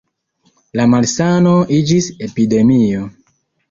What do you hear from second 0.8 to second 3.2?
malsano iĝis epidemio.